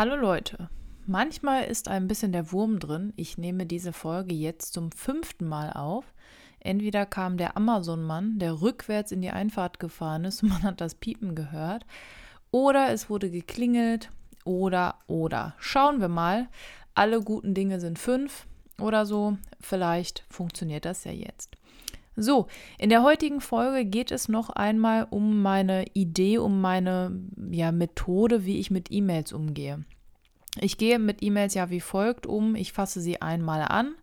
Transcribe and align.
Hallo 0.00 0.16
Leute, 0.16 0.70
manchmal 1.04 1.64
ist 1.64 1.86
ein 1.86 2.08
bisschen 2.08 2.32
der 2.32 2.52
Wurm 2.52 2.78
drin. 2.78 3.12
Ich 3.16 3.36
nehme 3.36 3.66
diese 3.66 3.92
Folge 3.92 4.34
jetzt 4.34 4.72
zum 4.72 4.92
fünften 4.92 5.46
Mal 5.46 5.74
auf. 5.74 6.14
Entweder 6.58 7.04
kam 7.04 7.36
der 7.36 7.54
Amazon-Mann, 7.54 8.38
der 8.38 8.62
rückwärts 8.62 9.12
in 9.12 9.20
die 9.20 9.28
Einfahrt 9.28 9.78
gefahren 9.78 10.24
ist 10.24 10.42
und 10.42 10.48
man 10.48 10.62
hat 10.62 10.80
das 10.80 10.94
Piepen 10.94 11.34
gehört, 11.34 11.84
oder 12.50 12.88
es 12.88 13.10
wurde 13.10 13.30
geklingelt, 13.30 14.08
oder, 14.46 14.94
oder. 15.06 15.54
Schauen 15.58 16.00
wir 16.00 16.08
mal. 16.08 16.48
Alle 16.94 17.20
guten 17.20 17.52
Dinge 17.52 17.78
sind 17.78 17.98
fünf 17.98 18.46
oder 18.78 19.04
so. 19.04 19.36
Vielleicht 19.60 20.24
funktioniert 20.30 20.86
das 20.86 21.04
ja 21.04 21.12
jetzt. 21.12 21.58
So, 22.16 22.48
in 22.78 22.90
der 22.90 23.02
heutigen 23.02 23.40
Folge 23.40 23.84
geht 23.84 24.10
es 24.10 24.28
noch 24.28 24.50
einmal 24.50 25.06
um 25.10 25.42
meine 25.42 25.84
Idee, 25.94 26.38
um 26.38 26.60
meine 26.60 27.18
ja, 27.50 27.72
Methode, 27.72 28.44
wie 28.44 28.58
ich 28.58 28.70
mit 28.70 28.90
E-Mails 28.90 29.32
umgehe. 29.32 29.84
Ich 30.60 30.76
gehe 30.76 30.98
mit 30.98 31.22
E-Mails 31.22 31.54
ja 31.54 31.70
wie 31.70 31.80
folgt 31.80 32.26
um. 32.26 32.56
Ich 32.56 32.72
fasse 32.72 33.00
sie 33.00 33.22
einmal 33.22 33.62
an 33.62 33.94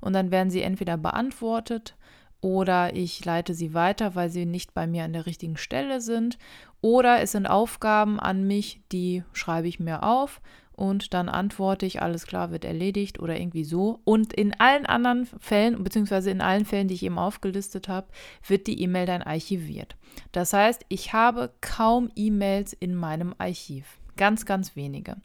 und 0.00 0.14
dann 0.14 0.30
werden 0.30 0.50
sie 0.50 0.62
entweder 0.62 0.96
beantwortet 0.96 1.94
oder 2.40 2.96
ich 2.96 3.22
leite 3.24 3.52
sie 3.52 3.74
weiter, 3.74 4.14
weil 4.14 4.30
sie 4.30 4.46
nicht 4.46 4.72
bei 4.72 4.86
mir 4.86 5.04
an 5.04 5.12
der 5.12 5.26
richtigen 5.26 5.58
Stelle 5.58 6.00
sind. 6.00 6.38
Oder 6.80 7.20
es 7.20 7.32
sind 7.32 7.46
Aufgaben 7.46 8.18
an 8.18 8.46
mich, 8.46 8.80
die 8.92 9.22
schreibe 9.32 9.68
ich 9.68 9.78
mir 9.78 10.02
auf 10.02 10.40
und 10.72 11.12
dann 11.12 11.28
antworte 11.28 11.84
ich, 11.84 12.00
alles 12.00 12.26
klar, 12.26 12.50
wird 12.50 12.64
erledigt 12.64 13.20
oder 13.20 13.38
irgendwie 13.38 13.64
so. 13.64 14.00
Und 14.04 14.32
in 14.32 14.58
allen 14.58 14.86
anderen 14.86 15.26
Fällen, 15.26 15.82
beziehungsweise 15.84 16.30
in 16.30 16.40
allen 16.40 16.64
Fällen, 16.64 16.88
die 16.88 16.94
ich 16.94 17.02
eben 17.02 17.18
aufgelistet 17.18 17.88
habe, 17.88 18.08
wird 18.46 18.66
die 18.66 18.80
E-Mail 18.80 19.06
dann 19.06 19.22
archiviert. 19.22 19.96
Das 20.32 20.52
heißt, 20.52 20.86
ich 20.88 21.12
habe 21.12 21.52
kaum 21.60 22.10
E-Mails 22.16 22.72
in 22.72 22.94
meinem 22.94 23.34
Archiv. 23.38 24.00
Ganz, 24.16 24.44
ganz 24.44 24.76
wenige. 24.76 25.16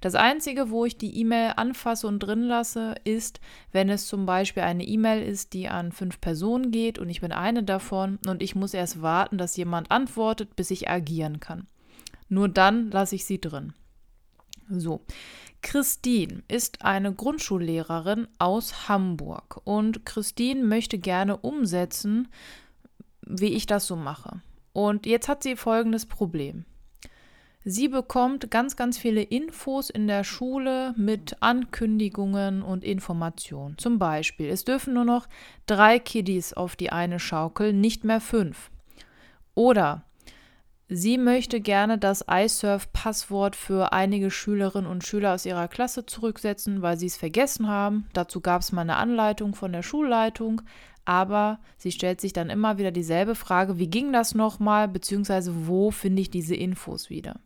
Das 0.00 0.14
Einzige, 0.14 0.70
wo 0.70 0.84
ich 0.84 0.98
die 0.98 1.18
E-Mail 1.20 1.54
anfasse 1.56 2.06
und 2.06 2.18
drin 2.18 2.42
lasse, 2.42 2.94
ist, 3.04 3.40
wenn 3.70 3.88
es 3.88 4.06
zum 4.06 4.26
Beispiel 4.26 4.62
eine 4.62 4.84
E-Mail 4.84 5.22
ist, 5.22 5.54
die 5.54 5.68
an 5.68 5.92
fünf 5.92 6.20
Personen 6.20 6.70
geht 6.70 6.98
und 6.98 7.08
ich 7.08 7.20
bin 7.20 7.32
eine 7.32 7.62
davon 7.62 8.18
und 8.26 8.42
ich 8.42 8.54
muss 8.54 8.74
erst 8.74 9.00
warten, 9.00 9.38
dass 9.38 9.56
jemand 9.56 9.90
antwortet, 9.90 10.54
bis 10.54 10.70
ich 10.70 10.90
agieren 10.90 11.40
kann. 11.40 11.66
Nur 12.28 12.48
dann 12.48 12.90
lasse 12.90 13.14
ich 13.14 13.24
sie 13.24 13.40
drin. 13.40 13.72
So, 14.80 15.04
Christine 15.62 16.42
ist 16.48 16.84
eine 16.84 17.12
Grundschullehrerin 17.12 18.26
aus 18.38 18.88
Hamburg 18.88 19.60
und 19.64 20.04
Christine 20.04 20.64
möchte 20.64 20.98
gerne 20.98 21.36
umsetzen, 21.36 22.28
wie 23.26 23.54
ich 23.54 23.66
das 23.66 23.86
so 23.86 23.96
mache. 23.96 24.42
Und 24.72 25.06
jetzt 25.06 25.28
hat 25.28 25.42
sie 25.42 25.56
folgendes 25.56 26.06
Problem. 26.06 26.64
Sie 27.64 27.86
bekommt 27.86 28.50
ganz, 28.50 28.74
ganz 28.74 28.98
viele 28.98 29.22
Infos 29.22 29.88
in 29.88 30.08
der 30.08 30.24
Schule 30.24 30.94
mit 30.96 31.36
Ankündigungen 31.40 32.60
und 32.62 32.82
Informationen. 32.82 33.78
Zum 33.78 34.00
Beispiel, 34.00 34.48
es 34.48 34.64
dürfen 34.64 34.94
nur 34.94 35.04
noch 35.04 35.28
drei 35.66 36.00
Kiddies 36.00 36.54
auf 36.54 36.74
die 36.74 36.90
eine 36.90 37.20
Schaukel, 37.20 37.72
nicht 37.72 38.02
mehr 38.02 38.20
fünf. 38.20 38.72
Oder 39.54 40.04
Sie 40.94 41.16
möchte 41.16 41.62
gerne 41.62 41.96
das 41.96 42.22
iSurf-Passwort 42.30 43.56
für 43.56 43.94
einige 43.94 44.30
Schülerinnen 44.30 44.90
und 44.90 45.04
Schüler 45.04 45.32
aus 45.32 45.46
ihrer 45.46 45.66
Klasse 45.66 46.04
zurücksetzen, 46.04 46.82
weil 46.82 46.98
sie 46.98 47.06
es 47.06 47.16
vergessen 47.16 47.66
haben. 47.66 48.06
Dazu 48.12 48.42
gab 48.42 48.60
es 48.60 48.72
mal 48.72 48.82
eine 48.82 48.96
Anleitung 48.96 49.54
von 49.54 49.72
der 49.72 49.82
Schulleitung, 49.82 50.60
aber 51.06 51.60
sie 51.78 51.92
stellt 51.92 52.20
sich 52.20 52.34
dann 52.34 52.50
immer 52.50 52.76
wieder 52.76 52.90
dieselbe 52.90 53.34
Frage, 53.34 53.78
wie 53.78 53.88
ging 53.88 54.12
das 54.12 54.34
nochmal, 54.34 54.86
beziehungsweise 54.86 55.66
wo 55.66 55.90
finde 55.90 56.20
ich 56.20 56.30
diese 56.30 56.56
Infos 56.56 57.08
wieder? 57.08 57.40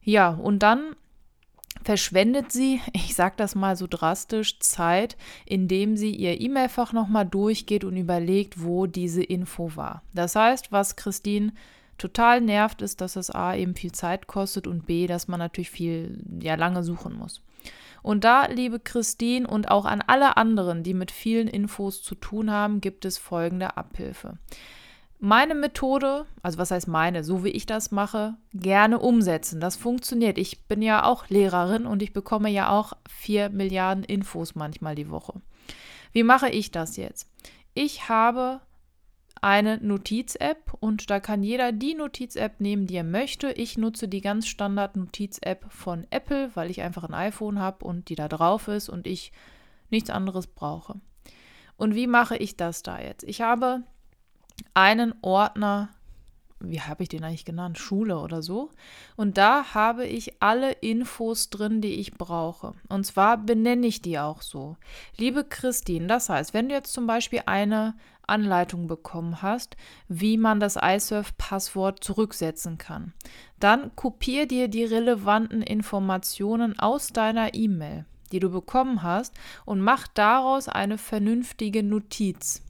Ja, 0.00 0.30
und 0.30 0.60
dann 0.60 0.96
verschwendet 1.84 2.52
sie, 2.52 2.80
ich 2.94 3.14
sage 3.14 3.34
das 3.36 3.54
mal 3.54 3.76
so 3.76 3.86
drastisch, 3.86 4.60
Zeit, 4.60 5.18
indem 5.44 5.98
sie 5.98 6.14
ihr 6.14 6.40
E-Mail-Fach 6.40 6.94
nochmal 6.94 7.26
durchgeht 7.26 7.84
und 7.84 7.98
überlegt, 7.98 8.64
wo 8.64 8.86
diese 8.86 9.22
Info 9.22 9.76
war. 9.76 10.02
Das 10.14 10.36
heißt, 10.36 10.72
was 10.72 10.96
Christine 10.96 11.52
total 11.98 12.40
nervt, 12.40 12.82
ist, 12.82 13.00
dass 13.00 13.16
es 13.16 13.30
A 13.30 13.54
eben 13.54 13.74
viel 13.74 13.92
Zeit 13.92 14.26
kostet 14.26 14.66
und 14.66 14.86
B, 14.86 15.06
dass 15.06 15.28
man 15.28 15.38
natürlich 15.38 15.70
viel, 15.70 16.22
ja, 16.40 16.54
lange 16.54 16.82
suchen 16.82 17.14
muss. 17.14 17.42
Und 18.02 18.24
da, 18.24 18.46
liebe 18.46 18.78
Christine 18.78 19.48
und 19.48 19.70
auch 19.70 19.84
an 19.84 20.02
alle 20.06 20.36
anderen, 20.36 20.82
die 20.82 20.94
mit 20.94 21.10
vielen 21.10 21.48
Infos 21.48 22.02
zu 22.02 22.14
tun 22.14 22.50
haben, 22.50 22.80
gibt 22.80 23.04
es 23.04 23.18
folgende 23.18 23.76
Abhilfe. 23.76 24.38
Meine 25.18 25.54
Methode, 25.54 26.26
also 26.42 26.58
was 26.58 26.70
heißt 26.70 26.88
meine, 26.88 27.24
so 27.24 27.42
wie 27.42 27.48
ich 27.48 27.66
das 27.66 27.90
mache, 27.90 28.36
gerne 28.52 28.98
umsetzen. 28.98 29.60
Das 29.60 29.74
funktioniert. 29.74 30.36
Ich 30.36 30.66
bin 30.66 30.82
ja 30.82 31.04
auch 31.04 31.28
Lehrerin 31.28 31.86
und 31.86 32.02
ich 32.02 32.12
bekomme 32.12 32.50
ja 32.50 32.70
auch 32.70 32.92
vier 33.08 33.48
Milliarden 33.48 34.04
Infos 34.04 34.54
manchmal 34.54 34.94
die 34.94 35.10
Woche. 35.10 35.40
Wie 36.12 36.22
mache 36.22 36.50
ich 36.50 36.70
das 36.70 36.96
jetzt? 36.96 37.28
Ich 37.72 38.08
habe 38.08 38.60
eine 39.46 39.78
Notiz-App 39.78 40.74
und 40.80 41.08
da 41.08 41.20
kann 41.20 41.44
jeder 41.44 41.70
die 41.70 41.94
Notiz-App 41.94 42.60
nehmen, 42.60 42.88
die 42.88 42.96
er 42.96 43.04
möchte. 43.04 43.52
Ich 43.52 43.78
nutze 43.78 44.08
die 44.08 44.20
ganz 44.20 44.48
Standard 44.48 44.96
Notiz-App 44.96 45.66
von 45.68 46.04
Apple, 46.10 46.50
weil 46.54 46.68
ich 46.68 46.82
einfach 46.82 47.04
ein 47.04 47.14
iPhone 47.14 47.60
habe 47.60 47.84
und 47.84 48.08
die 48.08 48.16
da 48.16 48.26
drauf 48.26 48.66
ist 48.66 48.88
und 48.88 49.06
ich 49.06 49.30
nichts 49.88 50.10
anderes 50.10 50.48
brauche. 50.48 51.00
Und 51.76 51.94
wie 51.94 52.08
mache 52.08 52.36
ich 52.36 52.56
das 52.56 52.82
da 52.82 52.98
jetzt? 53.00 53.22
Ich 53.22 53.40
habe 53.40 53.84
einen 54.74 55.14
Ordner, 55.22 55.90
wie 56.60 56.80
habe 56.80 57.02
ich 57.02 57.08
den 57.08 57.22
eigentlich 57.22 57.44
genannt? 57.44 57.78
Schule 57.78 58.18
oder 58.18 58.42
so. 58.42 58.70
Und 59.16 59.36
da 59.36 59.74
habe 59.74 60.06
ich 60.06 60.42
alle 60.42 60.72
Infos 60.72 61.50
drin, 61.50 61.80
die 61.80 61.94
ich 61.94 62.14
brauche. 62.14 62.74
Und 62.88 63.04
zwar 63.04 63.36
benenne 63.36 63.86
ich 63.86 64.02
die 64.02 64.18
auch 64.18 64.42
so. 64.42 64.76
Liebe 65.16 65.44
Christine, 65.44 66.06
das 66.06 66.28
heißt, 66.28 66.54
wenn 66.54 66.68
du 66.68 66.74
jetzt 66.74 66.92
zum 66.92 67.06
Beispiel 67.06 67.42
eine 67.46 67.94
Anleitung 68.26 68.86
bekommen 68.86 69.42
hast, 69.42 69.76
wie 70.08 70.36
man 70.36 70.58
das 70.58 70.76
iSurf-Passwort 70.76 72.02
zurücksetzen 72.02 72.78
kann. 72.78 73.12
Dann 73.60 73.94
kopier 73.94 74.46
dir 74.46 74.68
die 74.68 74.84
relevanten 74.84 75.62
Informationen 75.62 76.78
aus 76.78 77.08
deiner 77.08 77.54
E-Mail, 77.54 78.04
die 78.32 78.40
du 78.40 78.50
bekommen 78.50 79.02
hast, 79.02 79.34
und 79.64 79.80
mach 79.80 80.08
daraus 80.08 80.68
eine 80.68 80.98
vernünftige 80.98 81.82
Notiz. 81.82 82.65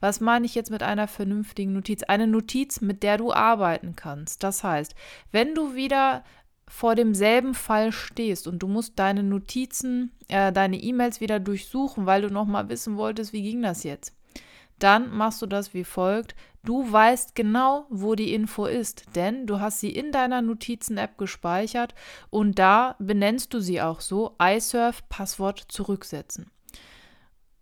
Was 0.00 0.20
meine 0.20 0.46
ich 0.46 0.54
jetzt 0.54 0.70
mit 0.70 0.82
einer 0.82 1.08
vernünftigen 1.08 1.72
Notiz? 1.72 2.02
Eine 2.02 2.26
Notiz, 2.26 2.80
mit 2.80 3.02
der 3.02 3.18
du 3.18 3.32
arbeiten 3.32 3.94
kannst. 3.96 4.42
Das 4.42 4.64
heißt, 4.64 4.94
wenn 5.30 5.54
du 5.54 5.74
wieder 5.74 6.24
vor 6.70 6.94
demselben 6.94 7.54
Fall 7.54 7.92
stehst 7.92 8.46
und 8.46 8.60
du 8.60 8.68
musst 8.68 8.98
deine 8.98 9.22
Notizen, 9.22 10.12
äh, 10.28 10.52
deine 10.52 10.80
E-Mails 10.80 11.20
wieder 11.20 11.40
durchsuchen, 11.40 12.06
weil 12.06 12.22
du 12.22 12.30
noch 12.30 12.46
mal 12.46 12.68
wissen 12.68 12.96
wolltest, 12.96 13.32
wie 13.32 13.42
ging 13.42 13.60
das 13.60 13.82
jetzt, 13.82 14.14
dann 14.78 15.10
machst 15.10 15.42
du 15.42 15.46
das 15.46 15.74
wie 15.74 15.84
folgt. 15.84 16.34
Du 16.62 16.90
weißt 16.90 17.34
genau, 17.34 17.86
wo 17.90 18.14
die 18.14 18.32
Info 18.34 18.66
ist, 18.66 19.04
denn 19.16 19.46
du 19.46 19.60
hast 19.60 19.80
sie 19.80 19.90
in 19.90 20.12
deiner 20.12 20.42
Notizen-App 20.42 21.18
gespeichert 21.18 21.94
und 22.30 22.58
da 22.58 22.96
benennst 22.98 23.52
du 23.52 23.60
sie 23.60 23.80
auch 23.80 24.00
so, 24.00 24.36
iSurf 24.40 25.08
Passwort 25.08 25.64
zurücksetzen. 25.68 26.50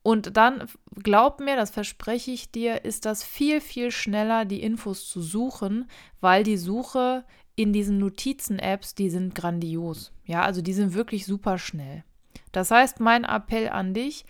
Und 0.09 0.39
dann, 0.39 0.67
glaub 0.95 1.39
mir, 1.39 1.55
das 1.55 1.69
verspreche 1.69 2.31
ich 2.31 2.51
dir, 2.51 2.87
ist 2.87 3.05
das 3.05 3.23
viel, 3.23 3.61
viel 3.61 3.91
schneller, 3.91 4.47
die 4.47 4.63
Infos 4.63 5.07
zu 5.07 5.21
suchen, 5.21 5.87
weil 6.23 6.45
die 6.45 6.57
Suche 6.57 7.27
in 7.57 7.75
diesen 7.75 7.99
Notizen-Apps, 7.99 8.95
die 8.95 9.11
sind 9.11 9.35
grandios. 9.35 10.15
Ja, 10.25 10.45
also 10.45 10.63
die 10.63 10.73
sind 10.73 10.95
wirklich 10.95 11.27
super 11.27 11.59
schnell. 11.59 12.05
Das 12.53 12.71
heißt, 12.71 13.01
mein 13.01 13.25
Appell 13.25 13.69
an 13.69 13.93
dich, 13.93 14.25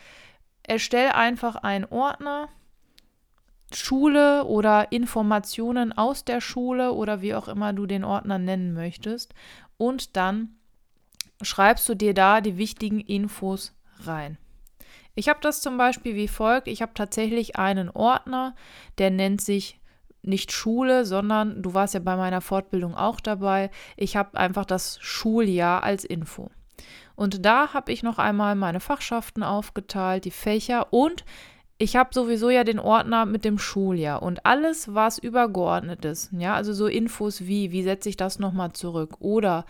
erstell 0.65 1.11
einfach 1.11 1.55
einen 1.55 1.85
Ordner, 1.85 2.49
Schule 3.73 4.47
oder 4.47 4.91
Informationen 4.91 5.93
aus 5.93 6.25
der 6.25 6.41
Schule 6.41 6.93
oder 6.93 7.23
wie 7.23 7.37
auch 7.37 7.47
immer 7.47 7.73
du 7.73 7.87
den 7.87 8.03
Ordner 8.03 8.41
nennen 8.41 8.73
möchtest. 8.73 9.33
Und 9.77 10.17
dann 10.17 10.57
schreibst 11.41 11.89
du 11.89 11.95
dir 11.95 12.15
da 12.15 12.41
die 12.41 12.59
wichtigen 12.59 12.99
Infos 12.99 13.77
rein. 14.01 14.39
Ich 15.19 15.29
habe 15.29 15.41
das 15.43 15.61
zum 15.61 15.77
Beispiel 15.77 16.15
wie 16.15 16.29
folgt. 16.29 16.69
Ich 16.69 16.81
habe 16.81 16.93
tatsächlich 16.95 17.57
einen 17.57 17.91
Ordner, 17.91 18.55
der 18.99 19.11
nennt 19.11 19.41
sich 19.41 19.81
nicht 20.23 20.53
Schule, 20.53 21.05
sondern 21.05 21.61
du 21.61 21.75
warst 21.75 21.95
ja 21.95 21.99
bei 21.99 22.15
meiner 22.15 22.41
Fortbildung 22.41 22.95
auch 22.95 23.19
dabei. 23.19 23.73
Ich 23.97 24.17
habe 24.17 24.39
einfach 24.39 24.65
das 24.65 24.97
Schuljahr 25.01 25.83
als 25.83 26.05
Info. 26.05 26.53
Und 27.17 27.45
da 27.45 27.75
habe 27.75 27.91
ich 27.91 28.05
noch 28.05 28.19
einmal 28.19 28.55
meine 28.55 28.79
Fachschaften 28.79 29.43
aufgeteilt, 29.43 30.25
die 30.25 30.31
Fächer 30.31 30.93
und 30.93 31.25
ich 31.79 31.97
habe 31.97 32.11
sowieso 32.13 32.49
ja 32.49 32.63
den 32.63 32.79
Ordner 32.79 33.27
mit 33.27 33.45
dem 33.45 33.59
Schuljahr 33.59 34.23
und 34.23 34.47
alles, 34.47 34.95
was 34.95 35.19
übergeordnet 35.19 36.05
ist, 36.05 36.31
ja, 36.33 36.55
also 36.55 36.73
so 36.73 36.87
Infos 36.87 37.41
wie, 37.47 37.73
wie 37.73 37.83
setze 37.83 38.09
ich 38.09 38.17
das 38.17 38.39
nochmal 38.39 38.73
zurück 38.73 39.17
oder 39.19 39.65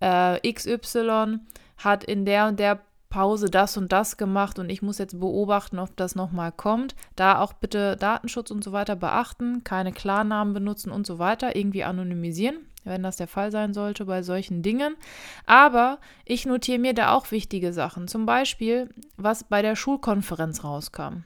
äh, 0.00 0.52
XY 0.52 1.38
hat 1.78 2.04
in 2.04 2.26
der 2.26 2.48
und 2.48 2.60
der 2.60 2.80
Pause 3.12 3.50
das 3.50 3.76
und 3.76 3.92
das 3.92 4.16
gemacht 4.16 4.58
und 4.58 4.70
ich 4.70 4.80
muss 4.80 4.96
jetzt 4.96 5.20
beobachten, 5.20 5.78
ob 5.78 5.94
das 5.98 6.14
nochmal 6.14 6.50
kommt. 6.50 6.96
Da 7.14 7.40
auch 7.40 7.52
bitte 7.52 7.98
Datenschutz 7.98 8.50
und 8.50 8.64
so 8.64 8.72
weiter 8.72 8.96
beachten, 8.96 9.62
keine 9.64 9.92
Klarnamen 9.92 10.54
benutzen 10.54 10.90
und 10.90 11.06
so 11.06 11.18
weiter, 11.18 11.54
irgendwie 11.54 11.84
anonymisieren, 11.84 12.56
wenn 12.84 13.02
das 13.02 13.18
der 13.18 13.28
Fall 13.28 13.50
sein 13.52 13.74
sollte 13.74 14.06
bei 14.06 14.22
solchen 14.22 14.62
Dingen. 14.62 14.96
Aber 15.44 15.98
ich 16.24 16.46
notiere 16.46 16.78
mir 16.78 16.94
da 16.94 17.12
auch 17.12 17.30
wichtige 17.30 17.74
Sachen. 17.74 18.08
Zum 18.08 18.24
Beispiel, 18.24 18.88
was 19.18 19.44
bei 19.44 19.60
der 19.60 19.76
Schulkonferenz 19.76 20.64
rauskam. 20.64 21.24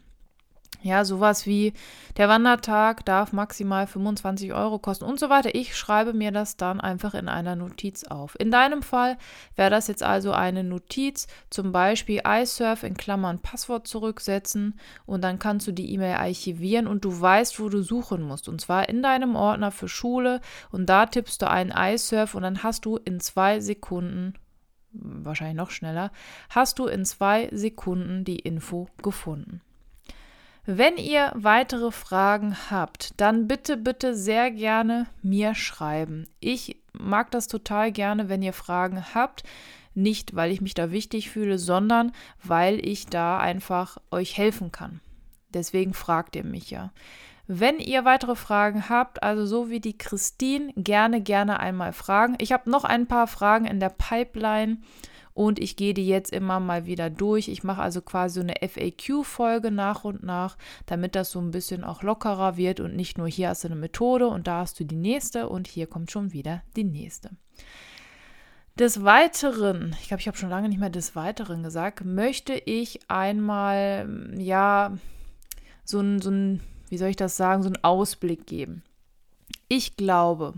Ja, 0.82 1.05
sowas 1.05 1.46
wie 1.46 1.73
der 2.17 2.28
Wandertag 2.28 3.05
darf 3.05 3.32
maximal 3.32 3.87
25 3.87 4.52
Euro 4.52 4.78
kosten 4.78 5.05
und 5.05 5.19
so 5.19 5.28
weiter. 5.28 5.55
Ich 5.55 5.76
schreibe 5.76 6.12
mir 6.12 6.32
das 6.32 6.56
dann 6.56 6.81
einfach 6.81 7.14
in 7.14 7.28
einer 7.28 7.56
Notiz 7.56 8.05
auf. 8.05 8.38
In 8.38 8.50
deinem 8.50 8.82
Fall 8.82 9.19
wäre 9.56 9.70
das 9.70 9.88
jetzt 9.88 10.02
also 10.02 10.32
eine 10.32 10.64
Notiz, 10.64 11.26
zum 11.50 11.73
Beispiel 11.73 12.23
iSurf 12.26 12.82
in 12.82 12.96
Klammern 12.96 13.40
Passwort 13.40 13.87
zurücksetzen 13.87 14.78
und 15.06 15.23
dann 15.23 15.38
kannst 15.38 15.67
du 15.67 15.73
die 15.73 15.93
E-Mail 15.93 16.17
archivieren 16.17 16.87
und 16.87 17.05
du 17.05 17.20
weißt, 17.20 17.58
wo 17.58 17.69
du 17.69 17.82
suchen 17.82 18.23
musst. 18.23 18.49
Und 18.49 18.61
zwar 18.61 18.88
in 18.88 19.02
deinem 19.02 19.34
Ordner 19.34 19.70
für 19.70 19.88
Schule 19.88 20.40
und 20.70 20.87
da 20.87 21.06
tippst 21.06 21.43
du 21.43 21.50
einen 21.50 21.73
iSurf 21.76 22.34
und 22.34 22.43
dann 22.43 22.62
hast 22.62 22.84
du 22.84 22.96
in 22.96 23.20
zwei 23.20 23.61
Sekunden 23.61 24.34
wahrscheinlich 24.93 25.56
noch 25.56 25.70
schneller, 25.70 26.11
hast 26.49 26.78
du 26.78 26.87
in 26.87 27.05
zwei 27.05 27.49
Sekunden 27.52 28.25
die 28.25 28.38
Info 28.38 28.88
gefunden. 29.02 29.61
Wenn 30.69 30.97
ihr 30.97 31.31
weitere 31.37 31.93
Fragen 31.93 32.57
habt, 32.71 33.21
dann 33.21 33.47
bitte, 33.47 33.77
bitte 33.77 34.17
sehr 34.17 34.51
gerne 34.51 35.07
mir 35.23 35.55
schreiben. 35.55 36.27
Ich 36.41 36.83
mag 36.93 37.31
das 37.31 37.47
total 37.47 37.93
gerne, 37.93 38.29
wenn 38.29 38.43
ihr 38.43 38.53
Fragen 38.53 39.15
habt. 39.15 39.45
Nicht, 39.95 40.35
weil 40.35 40.51
ich 40.51 40.61
mich 40.61 40.75
da 40.75 40.91
wichtig 40.91 41.31
fühle, 41.31 41.59
sondern 41.59 42.11
weil 42.43 42.85
ich 42.85 43.07
da 43.07 43.39
einfach 43.39 43.99
euch 44.11 44.37
helfen 44.37 44.73
kann. 44.73 45.01
Deswegen 45.55 45.95
fragt 45.95 46.35
ihr 46.35 46.45
mich 46.45 46.71
ja. 46.71 46.91
Wenn 47.47 47.79
ihr 47.79 48.05
weitere 48.05 48.35
Fragen 48.35 48.89
habt, 48.89 49.23
also 49.23 49.47
so 49.47 49.71
wie 49.71 49.79
die 49.79 49.97
Christine, 49.97 50.73
gerne, 50.77 51.21
gerne 51.21 51.61
einmal 51.61 51.93
fragen. 51.93 52.35
Ich 52.41 52.51
habe 52.51 52.69
noch 52.69 52.83
ein 52.83 53.07
paar 53.07 53.29
Fragen 53.29 53.67
in 53.67 53.79
der 53.79 53.91
Pipeline 53.91 54.79
und 55.37 55.59
ich 55.59 55.77
gehe 55.77 55.93
die 55.93 56.06
jetzt 56.06 56.33
immer 56.33 56.61
mal 56.61 56.87
wieder 56.87 57.11
durch. 57.11 57.49
Ich 57.49 57.62
mache 57.62 57.83
also 57.83 58.00
quasi 58.00 58.37
so 58.37 58.41
eine 58.41 58.55
FAQ-Folge 58.67 59.71
nach 59.71 60.03
und 60.05 60.23
nach, 60.23 60.56
damit 60.87 61.15
das 61.15 61.31
so 61.31 61.41
ein 61.41 61.50
bisschen 61.50 61.85
auch 61.85 62.03
lockerer 62.03 62.56
wird 62.56 62.81
und 62.81 62.97
nicht 62.97 63.19
nur 63.19 63.29
hier 63.29 63.50
hast 63.50 63.62
du 63.62 63.69
eine 63.69 63.77
Methode 63.77 64.29
und 64.29 64.47
da 64.47 64.61
hast 64.61 64.81
du 64.81 64.85
die 64.85 64.97
nächste 64.97 65.50
und 65.50 65.69
hier 65.69 65.87
kommt 65.88 66.11
schon 66.11 66.33
wieder 66.33 66.62
die 66.75 66.85
nächste. 66.85 67.31
Des 68.79 69.05
Weiteren, 69.05 69.94
ich 70.00 70.09
glaube, 70.09 70.23
ich 70.23 70.27
habe 70.27 70.38
schon 70.38 70.49
lange 70.49 70.71
nicht 70.71 70.81
mehr 70.81 70.88
des 70.88 71.15
Weiteren 71.15 71.62
gesagt, 71.62 72.03
möchte 72.03 72.55
ich 72.55 73.00
einmal, 73.09 74.35
ja, 74.38 74.97
so 75.85 76.00
ein, 76.00 76.23
so 76.23 76.31
ein, 76.31 76.62
wie 76.88 76.97
soll 76.97 77.11
ich 77.11 77.17
das 77.17 77.37
sagen, 77.37 77.62
so 77.62 77.69
einen 77.69 77.85
Ausblick 77.85 78.47
geben. 78.47 78.83
Ich 79.69 79.99
glaube, 79.99 80.55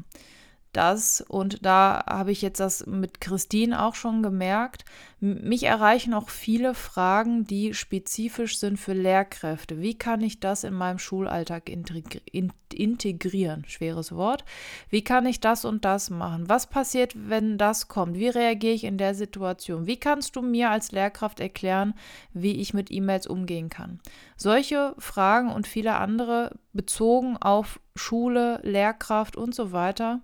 das, 0.78 1.20
und 1.20 1.66
da 1.66 2.04
habe 2.06 2.30
ich 2.30 2.40
jetzt 2.40 2.60
das 2.60 2.86
mit 2.86 3.20
Christine 3.20 3.82
auch 3.82 3.96
schon 3.96 4.22
gemerkt, 4.22 4.84
mich 5.19 5.64
erreichen 5.64 6.14
auch 6.14 6.28
viele 6.28 6.72
Fragen, 6.72 7.44
die 7.44 7.75
spezifisch 7.75 8.58
sind 8.58 8.76
für 8.76 8.92
Lehrkräfte. 8.92 9.80
Wie 9.80 9.98
kann 9.98 10.20
ich 10.20 10.38
das 10.38 10.62
in 10.62 10.75
meinem 10.75 11.00
Schulalltag 11.00 11.69
integrieren? 11.69 13.64
Schweres 13.66 14.14
Wort. 14.14 14.44
Wie 14.88 15.02
kann 15.02 15.26
ich 15.26 15.40
das 15.40 15.64
und 15.64 15.84
das 15.84 16.10
machen? 16.10 16.48
Was 16.48 16.69
passiert, 16.69 17.14
wenn 17.16 17.58
das 17.58 17.88
kommt? 17.88 18.14
Wie 18.14 18.28
reagiere 18.28 18.75
ich 18.75 18.84
in 18.84 18.98
der 18.98 19.16
Situation? 19.16 19.88
Wie 19.88 19.98
kannst 19.98 20.36
du 20.36 20.42
mir 20.42 20.70
als 20.70 20.92
Lehrkraft 20.92 21.40
erklären, 21.40 21.94
wie 22.32 22.60
ich 22.60 22.72
mit 22.72 22.92
E-Mails 22.92 23.26
umgehen 23.26 23.69
kann? 23.69 23.98
Solche 24.36 24.94
Fragen 24.98 25.50
und 25.50 25.66
viele 25.66 25.96
andere 25.96 26.52
bezogen 26.72 27.36
auf 27.36 27.80
Schule, 27.96 28.60
Lehrkraft 28.62 29.36
und 29.36 29.52
so 29.52 29.72
weiter 29.72 30.20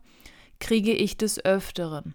kriege 0.61 0.93
ich 0.93 1.17
des 1.17 1.45
Öfteren. 1.45 2.15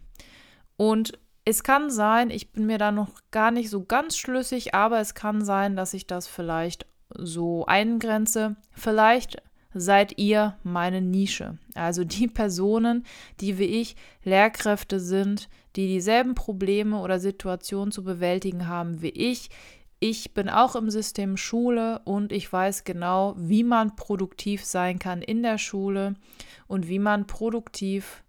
Und 0.78 1.20
es 1.46 1.64
kann 1.64 1.90
sein, 1.90 2.30
ich 2.30 2.52
bin 2.52 2.66
mir 2.66 2.78
da 2.78 2.92
noch 2.92 3.10
gar 3.32 3.52
nicht 3.52 3.70
so 3.70 3.84
ganz 3.84 4.18
schlüssig, 4.18 4.74
aber 4.76 5.00
es 5.00 5.16
kann 5.16 5.44
sein, 5.44 5.76
dass 5.76 5.94
ich 5.94 6.06
das 6.06 6.28
vielleicht 6.28 6.86
so 7.16 7.66
eingrenze. 7.66 8.56
Vielleicht 8.72 9.42
seid 9.74 10.18
ihr 10.18 10.58
meine 10.64 11.02
Nische. 11.02 11.58
Also 11.76 12.04
die 12.04 12.28
Personen, 12.34 13.06
die 13.40 13.58
wie 13.58 13.66
ich 13.82 13.96
Lehrkräfte 14.24 15.00
sind, 15.00 15.50
die 15.76 15.88
dieselben 15.88 16.36
Probleme 16.36 17.00
oder 17.00 17.20
Situationen 17.20 17.92
zu 17.92 18.04
bewältigen 18.04 18.68
haben 18.68 19.02
wie 19.02 19.10
ich. 19.10 19.50
Ich 20.00 20.34
bin 20.34 20.50
auch 20.50 20.76
im 20.76 20.90
System 20.90 21.36
Schule 21.36 22.00
und 22.06 22.32
ich 22.32 22.52
weiß 22.52 22.86
genau, 22.86 23.36
wie 23.38 23.64
man 23.64 23.96
produktiv 23.98 24.64
sein 24.64 24.98
kann 24.98 25.22
in 25.22 25.44
der 25.44 25.58
Schule 25.58 26.14
und 26.68 26.88
wie 26.88 27.00
man 27.00 27.28
produktiv 27.28 28.24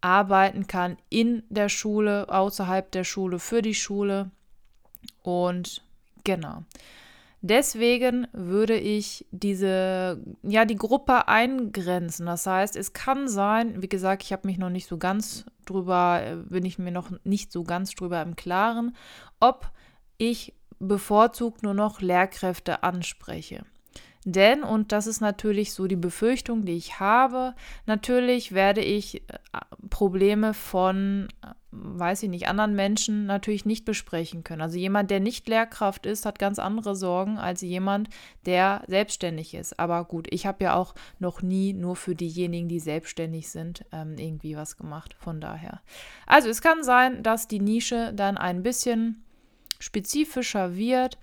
arbeiten 0.00 0.66
kann 0.66 0.96
in 1.08 1.42
der 1.48 1.68
Schule, 1.68 2.28
außerhalb 2.28 2.90
der 2.92 3.04
Schule, 3.04 3.38
für 3.38 3.62
die 3.62 3.74
Schule. 3.74 4.30
Und 5.22 5.82
genau. 6.24 6.62
Deswegen 7.42 8.26
würde 8.32 8.76
ich 8.76 9.26
diese, 9.30 10.20
ja, 10.42 10.64
die 10.64 10.76
Gruppe 10.76 11.28
eingrenzen. 11.28 12.26
Das 12.26 12.46
heißt, 12.46 12.76
es 12.76 12.92
kann 12.92 13.28
sein, 13.28 13.82
wie 13.82 13.88
gesagt, 13.88 14.24
ich 14.24 14.32
habe 14.32 14.48
mich 14.48 14.58
noch 14.58 14.70
nicht 14.70 14.88
so 14.88 14.98
ganz 14.98 15.44
drüber, 15.64 16.44
bin 16.48 16.64
ich 16.64 16.78
mir 16.78 16.90
noch 16.90 17.10
nicht 17.24 17.52
so 17.52 17.62
ganz 17.62 17.94
drüber 17.94 18.22
im 18.22 18.36
Klaren, 18.36 18.96
ob 19.38 19.70
ich 20.18 20.54
bevorzugt 20.78 21.62
nur 21.62 21.74
noch 21.74 22.00
Lehrkräfte 22.00 22.82
anspreche. 22.82 23.64
Denn, 24.24 24.64
und 24.64 24.90
das 24.90 25.06
ist 25.06 25.20
natürlich 25.20 25.72
so 25.72 25.86
die 25.86 25.94
Befürchtung, 25.94 26.64
die 26.64 26.76
ich 26.76 26.98
habe, 26.98 27.54
natürlich 27.86 28.52
werde 28.52 28.80
ich 28.80 29.22
äh, 29.30 29.35
Probleme 29.96 30.52
von, 30.52 31.28
äh, 31.42 31.54
weiß 31.70 32.24
ich 32.24 32.28
nicht, 32.28 32.48
anderen 32.48 32.74
Menschen 32.74 33.24
natürlich 33.24 33.64
nicht 33.64 33.86
besprechen 33.86 34.44
können. 34.44 34.60
Also 34.60 34.76
jemand, 34.76 35.10
der 35.10 35.20
nicht 35.20 35.48
Lehrkraft 35.48 36.04
ist, 36.04 36.26
hat 36.26 36.38
ganz 36.38 36.58
andere 36.58 36.94
Sorgen 36.94 37.38
als 37.38 37.62
jemand, 37.62 38.10
der 38.44 38.82
selbstständig 38.88 39.54
ist. 39.54 39.80
Aber 39.80 40.04
gut, 40.04 40.26
ich 40.30 40.44
habe 40.44 40.64
ja 40.64 40.74
auch 40.74 40.94
noch 41.18 41.40
nie 41.40 41.72
nur 41.72 41.96
für 41.96 42.14
diejenigen, 42.14 42.68
die 42.68 42.78
selbstständig 42.78 43.48
sind, 43.48 43.86
ähm, 43.90 44.18
irgendwie 44.18 44.54
was 44.54 44.76
gemacht. 44.76 45.16
Von 45.18 45.40
daher. 45.40 45.80
Also 46.26 46.50
es 46.50 46.60
kann 46.60 46.84
sein, 46.84 47.22
dass 47.22 47.48
die 47.48 47.60
Nische 47.60 48.12
dann 48.12 48.36
ein 48.36 48.62
bisschen 48.62 49.24
spezifischer 49.78 50.76
wird. 50.76 51.16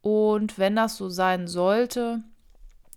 Und 0.00 0.58
wenn 0.58 0.74
das 0.74 0.96
so 0.96 1.08
sein 1.08 1.46
sollte, 1.46 2.24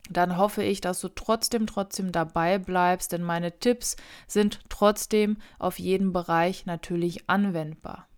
dann 0.09 0.37
hoffe 0.37 0.63
ich, 0.63 0.81
dass 0.81 0.99
du 0.99 1.07
trotzdem, 1.09 1.67
trotzdem 1.67 2.11
dabei 2.11 2.57
bleibst, 2.57 3.11
denn 3.11 3.23
meine 3.23 3.57
Tipps 3.59 3.95
sind 4.27 4.59
trotzdem 4.67 5.37
auf 5.59 5.79
jeden 5.79 6.11
Bereich 6.11 6.65
natürlich 6.65 7.29
anwendbar. 7.29 8.08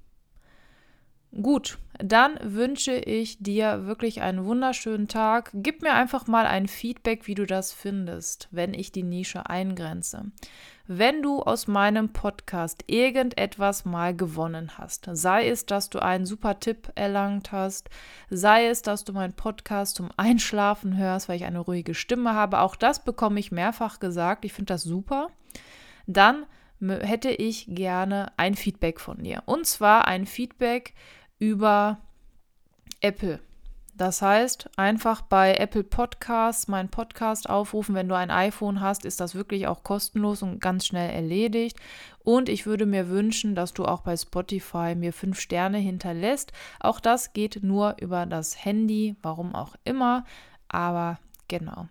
Gut, 1.40 1.78
dann 1.98 2.38
wünsche 2.42 2.94
ich 2.94 3.42
dir 3.42 3.86
wirklich 3.86 4.22
einen 4.22 4.44
wunderschönen 4.44 5.08
Tag. 5.08 5.52
Gib 5.54 5.82
mir 5.82 5.94
einfach 5.94 6.28
mal 6.28 6.46
ein 6.46 6.68
Feedback, 6.68 7.26
wie 7.26 7.36
du 7.36 7.46
das 7.46 7.72
findest, 7.72 8.50
wenn 8.52 8.74
ich 8.74 8.92
die 8.92 9.04
Nische 9.04 9.50
eingrenze. 9.50 10.26
Wenn 10.88 11.22
du 11.22 11.42
aus 11.42 11.68
meinem 11.68 12.12
Podcast 12.12 12.84
irgendetwas 12.88 13.86
mal 13.86 14.14
gewonnen 14.14 14.78
hast, 14.78 15.08
sei 15.14 15.48
es, 15.48 15.66
dass 15.66 15.90
du 15.90 16.00
einen 16.00 16.26
super 16.26 16.60
Tipp 16.60 16.92
erlangt 16.96 17.54
hast, 17.54 17.90
sei 18.30 18.68
es, 18.68 18.82
dass 18.82 19.06
du 19.06 19.14
meinen 19.14 19.34
Podcast 19.34 19.96
zum 19.96 20.10
Einschlafen 20.18 20.98
hörst, 20.98 21.30
weil 21.30 21.38
ich 21.38 21.46
eine 21.46 21.60
ruhige 21.60 21.94
Stimme 21.94 22.34
habe, 22.34 22.60
auch 22.60 22.76
das 22.76 23.06
bekomme 23.06 23.40
ich 23.40 23.54
mehrfach 23.54 24.02
gesagt, 24.02 24.44
ich 24.44 24.52
finde 24.52 24.74
das 24.74 24.84
super, 24.84 25.30
dann 26.08 26.46
hätte 26.82 27.30
ich 27.30 27.68
gerne 27.70 28.32
ein 28.38 28.56
Feedback 28.56 29.00
von 29.00 29.24
dir. 29.24 29.44
Und 29.46 29.68
zwar 29.68 30.08
ein 30.08 30.26
Feedback 30.26 30.94
über 31.42 31.98
Apple. 33.02 33.40
Das 33.96 34.22
heißt, 34.22 34.70
einfach 34.78 35.22
bei 35.24 35.56
Apple 35.56 35.84
Podcasts 35.84 36.68
meinen 36.68 36.90
Podcast 36.90 37.50
aufrufen. 37.50 37.96
Wenn 37.96 38.08
du 38.08 38.16
ein 38.16 38.30
iPhone 38.30 38.80
hast, 38.80 39.06
ist 39.06 39.20
das 39.20 39.34
wirklich 39.34 39.68
auch 39.68 39.84
kostenlos 39.84 40.44
und 40.44 40.62
ganz 40.62 40.86
schnell 40.86 41.10
erledigt. 41.10 41.78
Und 42.24 42.48
ich 42.48 42.68
würde 42.68 42.86
mir 42.86 43.10
wünschen, 43.10 43.56
dass 43.56 43.74
du 43.74 43.86
auch 43.86 44.02
bei 44.02 44.16
Spotify 44.16 44.94
mir 44.96 45.14
fünf 45.14 45.40
Sterne 45.40 45.80
hinterlässt. 45.80 46.54
Auch 46.80 47.00
das 47.00 47.34
geht 47.34 47.64
nur 47.64 47.96
über 48.00 48.28
das 48.28 48.64
Handy, 48.64 49.16
warum 49.24 49.56
auch 49.56 49.76
immer. 49.84 50.26
Aber 50.70 51.20
genau. 51.48 51.88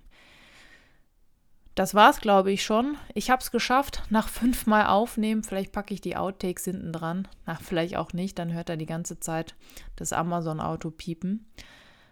Das 1.80 1.94
war's, 1.94 2.20
glaube 2.20 2.52
ich, 2.52 2.62
schon. 2.62 2.98
Ich 3.14 3.30
habe 3.30 3.40
es 3.40 3.50
geschafft, 3.50 4.02
nach 4.10 4.28
fünfmal 4.28 4.88
aufnehmen. 4.88 5.42
Vielleicht 5.42 5.72
packe 5.72 5.94
ich 5.94 6.02
die 6.02 6.14
Outtakes 6.14 6.64
hinten 6.64 6.92
dran. 6.92 7.26
Na, 7.46 7.54
vielleicht 7.54 7.96
auch 7.96 8.12
nicht, 8.12 8.38
dann 8.38 8.52
hört 8.52 8.68
er 8.68 8.76
die 8.76 8.84
ganze 8.84 9.18
Zeit 9.18 9.54
das 9.96 10.12
Amazon-Auto 10.12 10.90
piepen. 10.90 11.50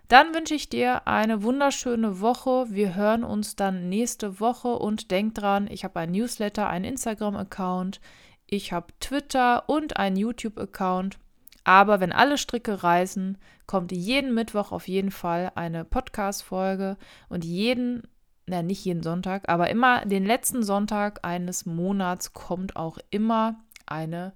Dann 0.09 0.35
wünsche 0.35 0.55
ich 0.55 0.71
dir 0.71 1.07
eine 1.07 1.43
wunderschöne 1.43 2.23
Woche. 2.23 2.65
Wir 2.71 2.95
hören 2.95 3.25
uns 3.25 3.57
dann 3.57 3.91
nächste 3.91 4.41
Woche 4.41 4.69
und 4.69 5.11
denk 5.11 5.35
dran, 5.35 5.69
ich 5.71 5.85
habe 5.85 6.01
ein 6.01 6.13
Newsletter, 6.13 6.67
einen 6.67 6.87
Instagram-Account, 6.87 8.01
ich 8.47 8.73
habe 8.73 8.87
Twitter 9.01 9.69
und 9.69 9.99
einen 9.99 10.17
YouTube-Account. 10.17 11.19
Aber 11.65 12.01
wenn 12.01 12.13
alle 12.13 12.39
Stricke 12.39 12.83
reißen, 12.83 13.37
kommt 13.67 13.93
jeden 13.93 14.33
Mittwoch 14.33 14.73
auf 14.73 14.89
jeden 14.89 15.11
Fall 15.11 15.53
eine 15.57 15.85
Podcast-Folge 15.85 16.97
und 17.29 17.45
jeden, 17.45 18.09
na 18.49 18.63
nicht 18.63 18.85
jeden 18.85 19.03
Sonntag, 19.03 19.49
aber 19.49 19.71
immer 19.71 20.05
den 20.05 20.25
letzten 20.25 20.63
Sonntag 20.63 21.25
eines 21.25 21.67
Monats 21.67 22.33
kommt 22.33 22.77
auch 22.77 22.99
immer 23.11 23.61
eine, 23.87 24.33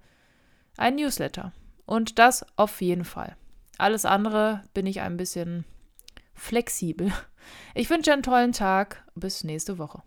ein 0.77 0.95
Newsletter. 0.95 1.51
Und 1.85 2.19
das 2.19 2.45
auf 2.55 2.81
jeden 2.81 3.05
Fall. 3.05 3.35
Alles 3.77 4.05
andere 4.05 4.63
bin 4.73 4.85
ich 4.85 5.01
ein 5.01 5.17
bisschen 5.17 5.65
flexibel. 6.33 7.11
Ich 7.75 7.89
wünsche 7.89 8.13
einen 8.13 8.23
tollen 8.23 8.53
Tag. 8.53 9.03
Bis 9.15 9.43
nächste 9.43 9.77
Woche. 9.77 10.01